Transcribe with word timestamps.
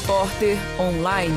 Repórter 0.00 0.56
Online. 0.78 1.34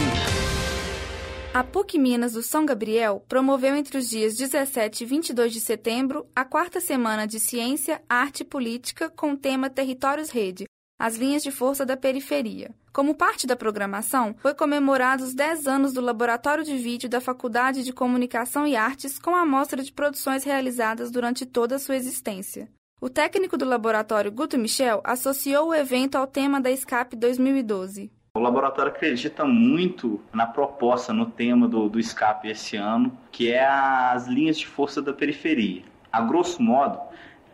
A 1.54 1.64
PUC 1.64 1.98
Minas 1.98 2.34
do 2.34 2.44
São 2.44 2.66
Gabriel 2.66 3.24
promoveu 3.28 3.76
entre 3.76 3.98
os 3.98 4.10
dias 4.10 4.36
17 4.36 5.04
e 5.04 5.08
22 5.08 5.54
de 5.54 5.60
setembro 5.60 6.28
a 6.36 6.44
quarta 6.44 6.82
semana 6.82 7.26
de 7.26 7.40
Ciência, 7.40 8.02
Arte 8.10 8.42
e 8.42 8.46
Política 8.46 9.10
com 9.10 9.32
o 9.32 9.38
tema 9.38 9.70
Territórios 9.70 10.30
Rede, 10.30 10.66
as 11.00 11.16
linhas 11.16 11.42
de 11.42 11.52
força 11.52 11.86
da 11.86 11.96
periferia. 11.96 12.72
Como 12.92 13.16
parte 13.16 13.48
da 13.48 13.56
programação, 13.56 14.36
foi 14.40 14.54
comemorado 14.54 15.24
os 15.24 15.34
10 15.34 15.66
anos 15.66 15.94
do 15.94 16.02
Laboratório 16.02 16.64
de 16.64 16.78
Vídeo 16.78 17.10
da 17.10 17.22
Faculdade 17.22 17.84
de 17.84 17.94
Comunicação 17.94 18.68
e 18.68 18.76
Artes 18.76 19.18
com 19.18 19.36
a 19.36 19.42
amostra 19.42 19.82
de 19.82 19.94
produções 19.94 20.44
realizadas 20.44 21.10
durante 21.10 21.46
toda 21.46 21.76
a 21.76 21.80
sua 21.80 21.96
existência. 21.96 22.70
O 23.02 23.10
técnico 23.10 23.58
do 23.58 23.64
laboratório 23.64 24.32
Guto 24.32 24.58
Michel 24.58 25.02
associou 25.06 25.70
o 25.70 25.74
evento 25.74 26.18
ao 26.18 26.28
tema 26.28 26.60
da 26.60 26.76
SCAP 26.76 27.16
2012. 27.16 28.12
O 28.34 28.40
laboratório 28.40 28.92
acredita 28.92 29.44
muito 29.44 30.22
na 30.32 30.46
proposta, 30.46 31.12
no 31.12 31.26
tema 31.26 31.68
do, 31.68 31.90
do 31.90 32.02
SCAP 32.02 32.48
esse 32.48 32.78
ano, 32.78 33.18
que 33.32 33.52
é 33.52 33.66
as 33.66 34.28
linhas 34.28 34.58
de 34.58 34.68
força 34.68 35.02
da 35.02 35.12
periferia. 35.12 35.82
A 36.12 36.22
grosso 36.22 36.62
modo, 36.62 37.00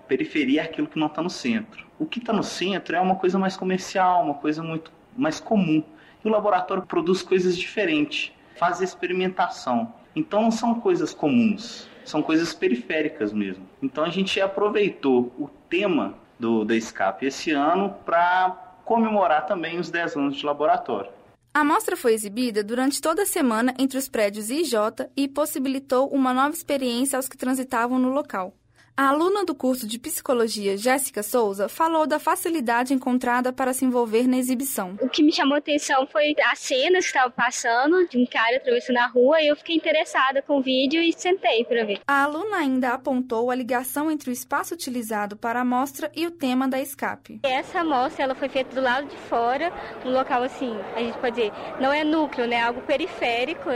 periferia 0.08 0.62
é 0.62 0.66
aquilo 0.66 0.88
que 0.88 1.00
não 1.00 1.08
está 1.08 1.22
no 1.22 1.30
centro. 1.30 1.86
O 1.98 2.05
que 2.05 2.20
está 2.20 2.34
no 2.34 2.44
centro 2.44 2.95
é 2.95 3.00
uma 3.00 3.16
coisa 3.16 3.40
mais 3.40 3.55
comercial, 3.55 4.23
uma 4.23 4.34
coisa 4.34 4.62
muito 4.62 4.91
mais 5.16 5.40
comum. 5.40 5.81
E 6.23 6.27
o 6.27 6.31
laboratório 6.31 6.84
produz 6.84 7.22
coisas 7.22 7.58
diferentes, 7.58 8.34
faz 8.58 8.81
experimentação. 8.81 9.94
Então 10.14 10.42
não 10.42 10.52
são 10.52 10.76
coisas 10.76 11.14
comuns, 11.14 11.89
são 12.03 12.22
coisas 12.22 12.53
periféricas 12.53 13.31
mesmo. 13.31 13.66
Então 13.81 14.03
a 14.03 14.09
gente 14.09 14.42
aproveitou 14.42 15.31
o 15.39 15.50
tema 15.70 16.16
do 16.38 16.66
da 16.66 16.76
Escape 16.76 17.26
esse 17.26 17.52
ano 17.52 17.95
para 18.05 18.65
comemorar 18.85 19.45
também 19.45 19.80
os 19.80 19.89
10 19.89 20.16
anos 20.16 20.38
de 20.38 20.45
laboratório. 20.45 21.12
A 21.53 21.63
mostra 21.63 21.98
foi 21.98 22.13
exibida 22.13 22.63
durante 22.63 23.02
toda 23.02 23.23
a 23.23 23.25
semana 23.25 23.73
entre 23.80 23.97
os 23.97 24.08
prédios 24.08 24.50
IJ 24.50 24.73
e 25.16 25.27
possibilitou 25.27 26.09
uma 26.09 26.33
nova 26.33 26.53
experiência 26.53 27.17
aos 27.17 27.27
que 27.27 27.38
transitavam 27.38 27.97
no 27.97 28.09
local. 28.09 28.53
A 28.98 29.10
aluna 29.10 29.44
do 29.44 29.54
curso 29.54 29.86
de 29.86 30.00
psicologia, 30.00 30.78
Jéssica 30.78 31.22
Souza, 31.22 31.68
falou 31.68 32.08
da 32.08 32.18
facilidade 32.18 32.94
encontrada 32.94 33.52
para 33.52 33.74
se 33.74 33.84
envolver 33.84 34.26
na 34.26 34.38
exibição. 34.38 34.98
O 35.02 35.10
que 35.10 35.22
me 35.22 35.34
chamou 35.34 35.56
a 35.56 35.58
atenção 35.58 36.08
foi 36.08 36.34
as 36.50 36.60
cenas 36.60 37.04
que 37.04 37.08
estavam 37.08 37.32
passando, 37.32 38.08
de 38.08 38.18
um 38.18 38.26
cara 38.26 38.56
atravessando 38.56 38.96
a 39.00 39.08
rua, 39.08 39.42
e 39.42 39.48
eu 39.48 39.56
fiquei 39.58 39.76
interessada 39.76 40.42
com 40.42 40.60
o 40.60 40.62
vídeo 40.62 41.04
e 41.04 41.12
sentei 41.12 41.66
para 41.66 41.84
ver. 41.84 42.00
A 42.08 42.23
aluna 42.23 42.56
ainda 42.56 42.94
apontou 42.94 43.52
a 43.52 43.56
ligação 43.56 44.10
entre 44.10 44.30
o 44.30 44.32
espaço 44.32 44.73
utilizado 44.73 45.36
para 45.36 45.60
a 45.60 45.66
mostra 45.66 46.10
e 46.16 46.26
o 46.26 46.32
tema 46.32 46.66
da 46.66 46.80
escape. 46.80 47.42
Essa 47.44 47.84
mostra 47.84 48.23
ela 48.23 48.34
foi 48.34 48.48
feita 48.48 48.73
do 48.73 48.82
lado 48.82 49.10
de 49.10 49.18
fora, 49.18 49.73
um 50.06 50.12
local 50.12 50.42
assim, 50.42 50.73
a 50.96 51.00
gente 51.02 51.18
pode 51.18 51.36
dizer, 51.36 51.52
não 51.82 51.92
é 51.92 52.06
núcleo, 52.06 52.48
né, 52.48 52.56
é 52.56 52.62
algo 52.62 52.80
periférico. 52.84 53.72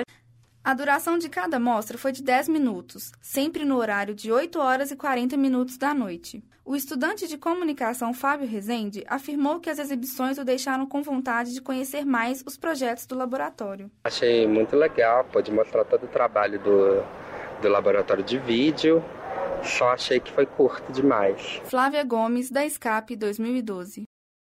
A 0.70 0.74
duração 0.76 1.18
de 1.18 1.28
cada 1.30 1.60
mostra 1.60 1.98
foi 1.98 2.12
de 2.12 2.22
10 2.22 2.48
minutos, 2.48 3.12
sempre 3.20 3.66
no 3.66 3.76
horário 3.78 4.14
de 4.14 4.32
8 4.32 4.60
horas 4.60 4.92
e 4.92 4.96
40 4.96 5.36
minutos 5.36 5.80
da 5.80 5.96
noite. 5.96 6.44
O 6.64 6.76
estudante 6.76 7.28
de 7.28 7.40
comunicação 7.40 8.14
Fábio 8.14 8.48
Rezende 8.48 9.04
afirmou 9.08 9.60
que 9.60 9.72
as 9.72 9.80
exibições 9.80 10.38
o 10.38 10.46
deixaram 10.46 10.86
com 10.86 11.02
vontade 11.02 11.56
de 11.56 11.62
conhecer 11.64 12.06
mais 12.06 12.44
os 12.46 12.56
projetos 12.56 13.08
do 13.08 13.16
laboratório. 13.16 13.90
Achei 14.04 14.48
muito 14.48 14.76
legal, 14.76 15.26
pode 15.26 15.52
mostrar 15.52 15.86
todo 15.86 16.04
o 16.04 16.08
trabalho 16.08 16.60
do, 16.60 17.04
do 17.64 17.68
laboratório 17.68 18.24
de 18.24 18.38
vídeo, 18.38 19.04
só 19.64 19.94
achei 19.94 20.20
que 20.20 20.32
foi 20.32 20.46
curto 20.46 20.92
demais. 20.92 21.60
Flávia 21.66 22.04
Gomes, 22.04 22.52
da 22.52 22.64
Escape 22.64 23.16
2012. 23.16 24.09